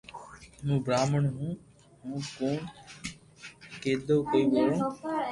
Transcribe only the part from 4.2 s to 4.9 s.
ڪوئي ٻولو